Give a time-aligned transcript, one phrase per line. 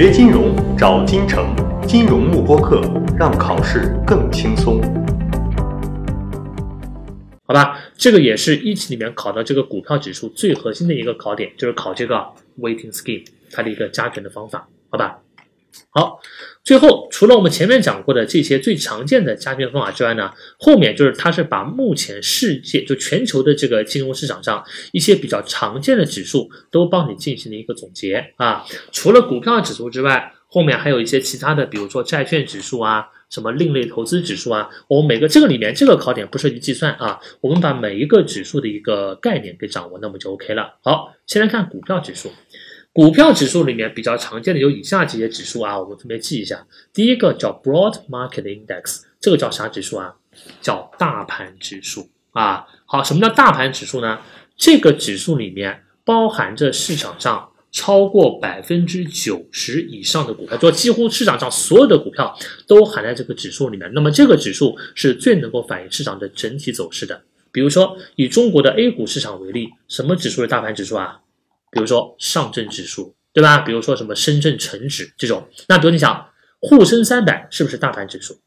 [0.00, 1.52] 学金融找金城，
[1.84, 2.80] 金融慕播课，
[3.18, 4.80] 让考试更轻松。
[7.44, 12.14] 好吧，这个也是一期里面考的这个股票指数最核心的一个考点，就是考这个
[12.60, 15.18] waiting scheme 它的一个加权的方法，好吧？
[15.90, 16.20] 好，
[16.68, 24.62] 最后除了我们前面讲过的这些最常见的加权方法之外呢，后面就是它是把目前世界就全球的这个金融市场上
[24.92, 28.66] 一些比较常见的指数都帮你进行了一个总结啊。
[28.92, 34.68] 除了股票指数之外，后面还有一些其他的，比如说债券指数啊，什么另类投资指数啊。
[34.88, 40.74] 我们每个这个里面这个考点不涉及计算啊，我们把每一个指数的一个概念给掌握，那么就 OK 了。
[40.82, 42.30] 好，先来看股票指数。
[42.98, 46.66] 股票指数里面比较常见的有以下几些指数啊，我们分别记一下。
[46.92, 50.16] 第一个叫 Broad Market Index，这个叫啥指数啊？
[50.60, 52.66] 叫大盘指数啊。
[52.86, 54.18] 好，什么叫大盘指数呢？
[54.56, 62.36] 这个指数里面包含着市场上超过百分之九十以上的股票，就几乎市场上所有的股票
[62.66, 63.88] 都含在这个指数里面。
[63.94, 67.22] 那么这个指数是最能够反映市场的整体走势的。
[67.52, 71.20] 比如说以中国的 A 股市场为例，什么指数是大盘指数啊？
[71.70, 73.58] 比如说上证指数，对吧？
[73.58, 76.28] 比如说什么深圳成指这种，那比如你想
[76.60, 78.40] 沪深三百是不是大盘指数？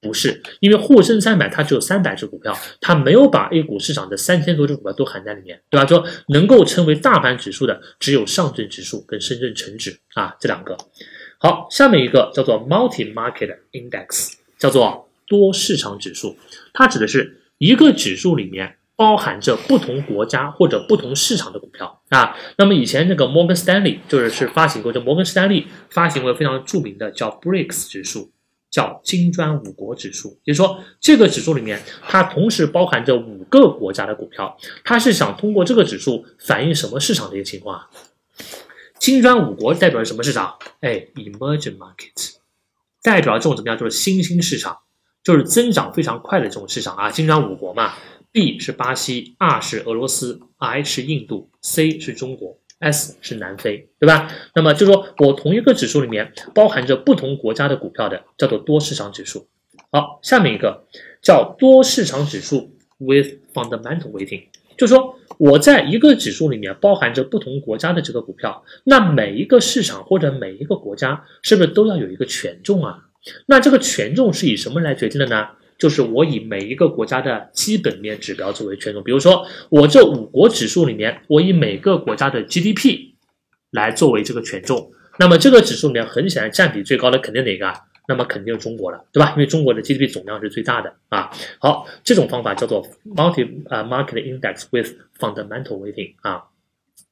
[0.00, 5.86] 不是，因为沪深三百它只有三百只股票，它没有把 A 股市场的三千多只股票都含在里面，对吧？
[5.86, 10.76] 说能够称为大盘指数的只有上证指数跟深圳成指啊这两个。
[11.38, 16.36] 好，下面一个叫做 Multi Market Index，叫做多市场指数，
[16.74, 18.76] 它指的是一个指数里面。
[18.96, 22.36] 包含着不同国家或者不同市场的股票啊。
[22.56, 28.30] 那么以前那个摩根斯丹利就是是发行过，就摩根斯丹利发行过非常著名的叫 BRICS 指数，
[28.70, 30.38] 叫金砖五国指数。
[30.44, 34.56] 也就是说，这个指数里面它同时包含着五个国家的股票。
[34.84, 37.90] 它是想通过这个指数反映什么市场的一个情况啊？
[38.98, 40.56] 金砖五国代表什么市场？
[40.80, 42.34] 哎，emerging market，
[43.02, 43.76] 代表这种怎么样？
[43.76, 44.78] 就是新兴市场，
[45.22, 47.10] 就是增长非常快的这种市场啊。
[47.10, 47.94] 金砖五国嘛。
[48.34, 54.28] B 是巴西，R 是俄罗斯，I 是印度，C 是中国，S 是南非，对吧？
[54.56, 59.46] 那么就说我同一个指数里面包含着不同国家的股票的，叫做多市场指数。
[59.92, 60.84] 好，下面一个
[61.22, 64.42] 叫多市场指数 with fundamental weighting，
[64.76, 72.98] 就说我在一个指数里面包含着不同国家的这个股票，那每一个市场或者每一个国家是不是都要有一个权重啊？
[73.46, 75.50] 那这个权重是以什么来决定的呢？
[75.78, 83.14] 就是我以每一个国家的基本面指标作为权重，比如说我这五国指数里面，我以每个国家的 GDP
[83.70, 87.72] 来作为这个权重，那么这个指数里面很显然占比最高的肯定哪个？
[88.06, 89.30] 那么肯定是中国了，对吧？
[89.30, 91.30] 因为中国的 GDP 总量是最大的啊。
[91.58, 96.44] 好，这种方法叫做 multi 啊 market index with fundamental weighting 啊。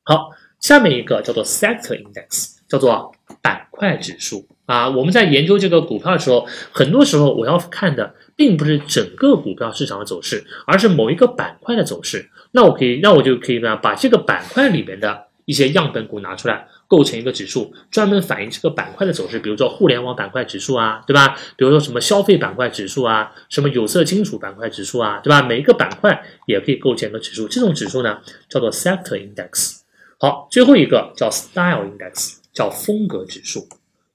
[0.02, 4.90] 好，下面一个叫做 sector index，叫做板块指数啊。
[4.90, 8.14] 我们在研究这个股票的时候，很多时候我要看的。
[8.42, 12.28] 并不是整个股票市场的走势，而是某一个板块的走势。
[12.50, 19.38] 那我可以，那我就可以呢，把这个板块里面的一些样本股拿出来，构成一个指数，专门反映这个板块的走势。
[19.38, 21.38] 比如说互联网板块指数啊，对吧？
[21.56, 25.40] 比如说什么消费板块指数啊，什么有色金属板块指数啊，对吧？
[25.40, 27.46] 每一个板块也可以构建一个指数。
[27.46, 29.76] 这种指数呢，叫做 sector index。
[30.18, 33.68] 好，最后一个叫 style index，叫风格指数。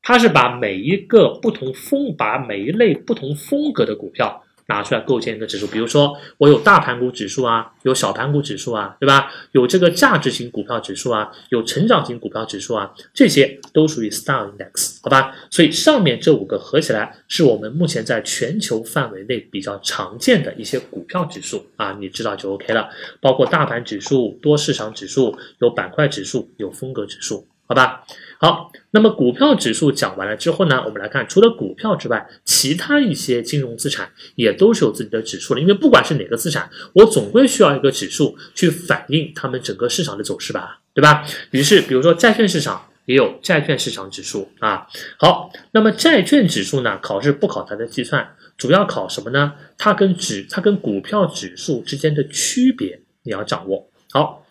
[0.07, 5.67] 它是把每一个不同风，把每一类不同风格的股票拿出来构建一个指数。
[5.67, 9.29] 比如说，我有大盘股指数啊，有小盘股指数啊，对吧？
[9.51, 15.35] 有这个价值型股票指数啊，有成长型股票指数啊，这些都属于 Style Index，好吧？
[15.51, 22.89] 所以上面这五个合起来，是我们目前在全球范围内比较常见的一些股票指数啊，你知道就 OK 了。
[23.19, 28.05] 包括大盘指数、多市场指数、有板块指数、有风格指数，好吧？
[28.39, 35.59] 好，那么股票指数讲完了之后呢，我们来看，除了股票之外，其他一些金融资产也都是有自己的指数的。
[35.59, 41.25] 因为不管是哪个资产，我总归需要一个指数去反映他们整个市场的走势吧，对吧？
[41.51, 44.87] 于是，比如说债券市场也有债券市场指数啊。
[45.17, 49.53] 好，那么债券指数呢，考试不考它的计算，主要考什么呢？
[49.79, 54.43] 它跟指它跟股票指数之间的区别你要掌握好。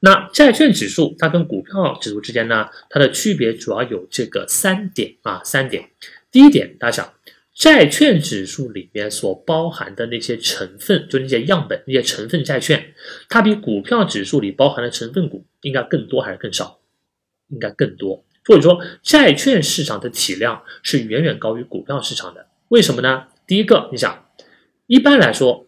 [0.00, 5.90] 那债券指数它跟股票指数之间呢，它的区别主要有这个三点啊，三点。
[6.32, 7.14] 第一点，大家想，
[7.54, 12.94] 债券指数里面所包含的那些成分，就那些样本、那些成分债券，
[13.28, 16.80] 它比股票指数里包含的成分股应该更多还是更少？
[17.48, 18.24] 应该更多。
[18.46, 22.46] 或者说，债券市场的体量是远远高于股票市场的。
[22.68, 23.26] 为什么呢？
[23.46, 24.26] 第一个，你想，
[24.86, 25.66] 一般来说，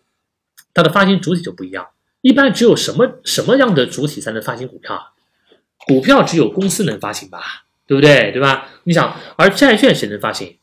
[0.72, 1.88] 它的发行主体就不一样。
[2.22, 5.12] 一般只有什么什么样的主体才能发行股票？
[5.86, 8.30] 股票只有公司能发行吧，对不对？
[8.32, 8.68] 对吧？
[8.84, 10.56] 你想，而债券谁能发行？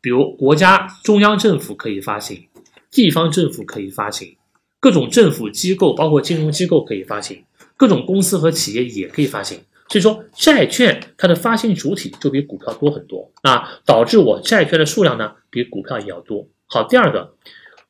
[0.00, 2.48] 比如国家中央政府可以发行，
[2.90, 4.36] 地方政府可以发行，
[4.80, 7.44] 各种政府机构，包括金融机构可以发行，
[7.76, 9.60] 各种公司和企业也可以发行。
[9.90, 16.46] 所以说，债券它的发行主体就比股票多很多啊，导致我债券的数量呢比股票也要多。
[16.66, 17.34] 好，第二个，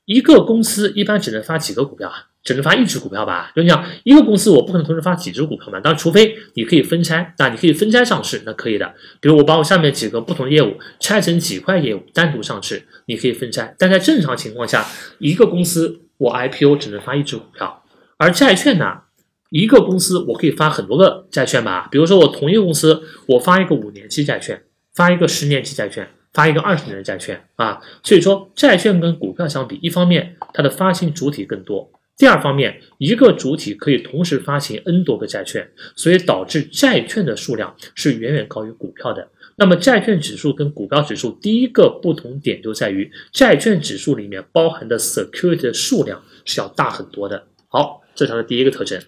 [0.08, 2.14] 一个公司一般只能发几个股票啊？
[2.43, 3.52] 只能发一只股票吧？
[3.55, 5.78] 就你想，一个公司我不可能同时发几只股票嘛？
[5.81, 8.94] 当然，除非你可以分拆，那你可以分拆上市，那可以的。
[9.20, 13.75] 比如我把我下面几个不同的业务拆成几块业务单独上市，你可以分拆。
[13.78, 14.87] 但在正常情况下，
[15.19, 17.84] 一个公司我 IPO 只能发一只股票，
[18.16, 19.02] 而债券呢？
[19.50, 24.62] 一个公司我可以发很多个债券吧，比如说我同一个公司，我发一个五年期债券，
[24.94, 26.08] 发一个十年期债券，
[26.38, 27.81] 发一个二十年的债券啊。
[28.05, 39.29] 所以说，债券跟股票相比，一方面它的发行主体更多，第二方面一个主体可以同时发行 N 多个债券，所以导致债券的数量是远远高于股票的。
[39.56, 47.49] 那么债券指数跟股票指数第一个不同点就在于，债券指数里面包含的 security 的数量是要大很多的。
[47.67, 49.02] 好，这是它的第一个特征。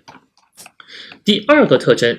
[1.25, 2.19] 第二个特征，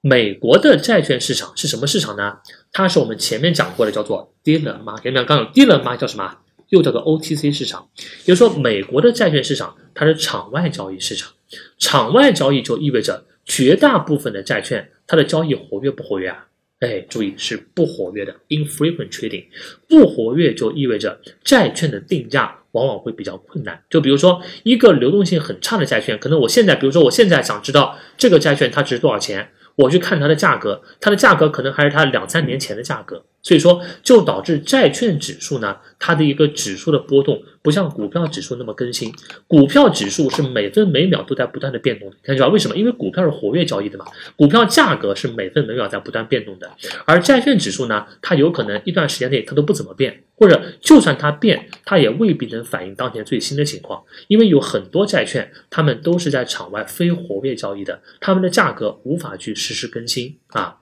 [0.00, 2.38] 美国的债券市场是什么市场呢？
[2.72, 5.12] 它是我们前面讲过的，叫做 dealer market。
[5.12, 6.38] 刚刚有 dealer market 叫什么？
[6.68, 7.88] 又叫做 OTC 市场。
[8.24, 11.30] 也就是说，美国的债券市场它是场外交易市场。
[11.78, 16.46] 场外交易就意味着绝大部分的债券它的交易活跃不活跃啊？
[16.80, 19.46] 哎，注意是不活跃的，infrequent trading。
[19.88, 22.54] 不活跃就意味着债券的定价。
[22.72, 23.82] 往往会比较困难。
[23.88, 33.24] 就比如说一个流动性很差的债券，可能我现在，比如说我现在想知道这个债券它值多少钱，我去看它的价格，它的价格可能还是它两三年前的价格。
[33.42, 39.12] 所以说，就导致债券指数呢，它的一个指数的波动不像股票指数那么更新。
[39.46, 42.48] 股票指数是每分每秒都在不断的变动，看见吧？
[42.52, 42.76] 为什么？
[42.76, 44.04] 因为股票是活跃交易的嘛，
[44.36, 46.70] 股票价格是每分每秒在不断变动的。
[47.06, 60.76] 而债券指数呢，它有可能一段时间内它都不怎么变，或者就算它变，它也未必能反映当前最新的情况，因为有很多债券它们都是在场外非活跃交易的，它们的价格无法去实时更新啊。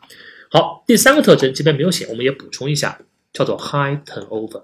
[0.48, 3.00] 好，第三个特征这边没有写，我们也补充一下，
[3.32, 4.62] 叫做 high turnover。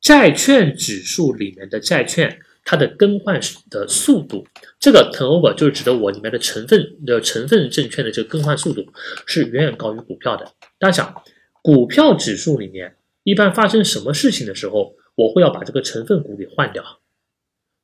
[0.00, 3.40] 债券指数里面的债券，它的更换
[3.70, 4.46] 的速度，
[4.80, 8.84] 这个 turnover 就是指的我里面的成分的成分证券的这个更换速度
[9.24, 10.52] 是远远高于股票的。
[10.78, 11.22] 大家想，
[11.62, 16.82] 股票指数里面一般发生什么事情的时候，我会要把这个成分股给换掉，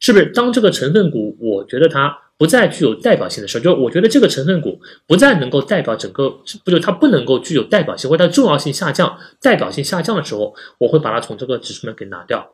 [0.01, 0.27] 是不是？
[0.27, 2.22] 当这个成分股，我觉得它。
[2.43, 6.29] 不再具有代表性的时候，就是我觉得这个成分股不再能够代表整个，
[6.65, 12.45] 不就它不能够具有代表性，或者它重要性下降、代表性下降的时候，我会把它从这个指数里面给拿掉。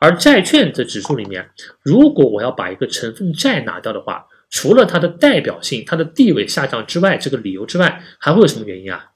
[0.00, 1.48] 而债券的指数里面，
[1.82, 9.12] 如果我要把一个成分债拿掉的话，除了它的代表性、它的地位下降之外，这个理由之外，还会有什么原因啊？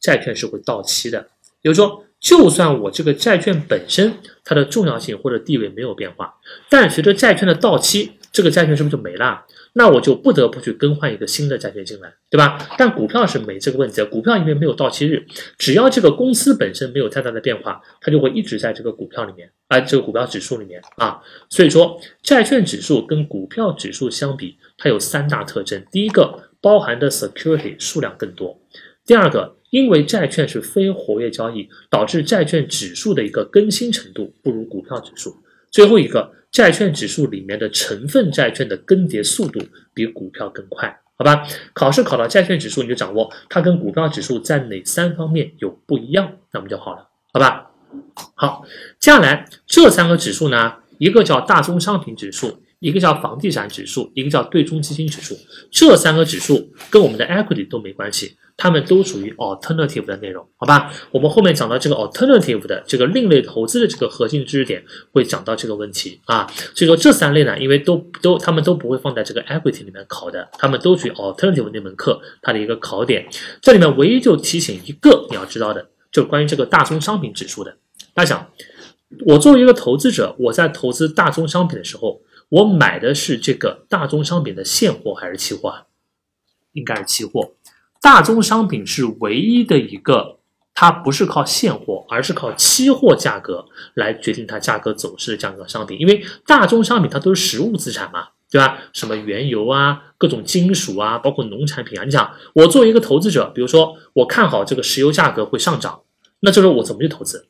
[0.00, 1.28] 债券是会到期的，
[1.60, 6.36] 比如说，就算我这个债券本身它的重要性或者地位没有变化，
[6.70, 9.44] 但随着债券的到期，这个债券是不是就没了？
[9.78, 12.58] 那我就不得不去更换一个新的债券进来，对吧？
[12.76, 15.24] 但股票是没这个问题的，股票因为没有到期日，
[15.56, 21.22] 只要这个公司本身没有太大的变化，它就会一直在这个股票里面，啊，这个股票指数里面啊。
[21.48, 28.58] 所以说，债券指数跟股票指数相比，它有三大特征：第一个，包含的 security 数量更多；
[29.06, 35.30] 第二个，因为债券是非活跃交易，导致债券指数的一个更新程度不如股票指数；
[35.70, 36.32] 最后一个。
[36.50, 39.60] 债券指数里面的成分债券的更迭速度
[39.94, 41.46] 比股票更快，好吧？
[41.74, 47.70] 考试考到债券指数，你就掌握它跟股票指数在哪三方面有不一样，那么就好了，好吧？
[48.34, 48.64] 好，
[48.98, 52.62] 接下来这三个指数呢，一个叫大宗商品指数。
[52.80, 55.36] 一个叫房地产指数，一个叫对冲基金指数，
[55.70, 60.92] 这三个指数跟我们的 equity 都没关系，它们都属于 alternative 的内容，好吧？
[61.10, 66.46] 我们后面讲到这个 alternative 的这个另类投资的这个核心知识点，会讲到这个问题啊。
[66.72, 73.26] 所以说这三类呢，因为都都他们都不会放在这个 equity 里面考的，他们都属于 alternative 那门课它的一个考点。
[73.60, 77.76] 这里面唯一就提醒一个你要知道的，就关于这个大宗商品指数的。
[78.14, 78.50] 大家想，
[79.26, 82.22] 我作为一个投资者，我在投资大宗商品的时候。
[82.50, 85.84] 我买的是这个大宗商品的现货还是期货啊？
[86.72, 87.52] 应该是期货。
[88.00, 90.38] 大宗商品是唯一的一个，
[90.72, 96.00] 它不是靠现货，而是靠期货价格来决定它价格走势的这样一个商品。
[96.00, 98.78] 因为大宗商品它都是实物资产嘛，对吧？
[98.92, 102.04] 什么原油啊，各种金属啊，包括农产品啊。
[102.04, 106.02] 你想，我作为一个投资者，比如说我看好这个石油价格会上涨，
[106.40, 107.48] 那这时候我怎么去投资？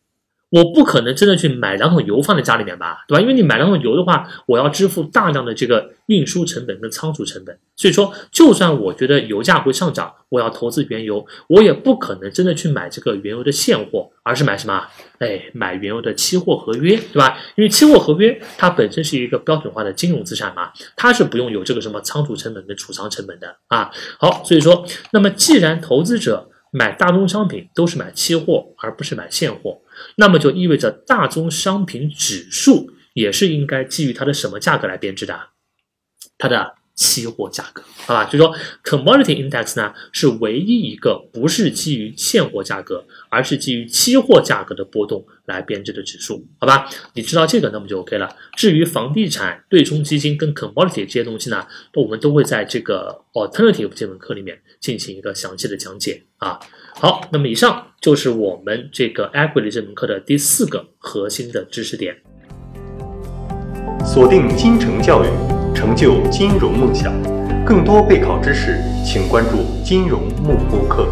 [0.50, 3.21] 我不可能真的去买两桶油放在家里面吧，对吧？
[3.21, 7.59] 因为你买两桶油的话，我要支付大量的这个运输成本跟仓储成本。
[7.76, 14.85] 所以说，就算我觉得油价会上涨，我要投资原油，我也不可能真的去买这个原油的现货，而是买什么？
[15.19, 17.38] 哎，买原油的期货合约，对吧？
[17.57, 23.90] 因为期货合约它本身是一个标准化的金融资产嘛，它是不用有这个什么仓储成本跟储藏成本的啊。
[24.19, 29.80] 好，所以说，那么既然投资者买大宗商品都是买期货，而不是买现货。
[30.16, 35.50] 那么就意味着大宗商品指数也是应该基于它的什么价格来编制的？
[36.38, 38.25] 它的期货价格，好吧？
[38.25, 38.52] 就说
[38.83, 46.90] commodity index 呢是唯一一个不是基于现货价格，而是基于期货价格的波动来编制的指数，好吧？
[47.14, 48.28] 你知道这个，那么就 OK 了。
[48.57, 51.64] 至于房地产、对冲基金跟 commodity 这些东西呢，
[51.95, 56.59] 我们都会在这个 alternative 这门课里面进行一个详细的讲解啊。
[56.97, 62.17] 好，那么以上就是我们这个 equity 这门课的第四个核心的知识点。
[64.05, 65.28] 锁定金城教育，
[65.78, 67.12] 成就金融梦想。
[67.64, 71.06] 更多备考知识，请关注金融慕播课。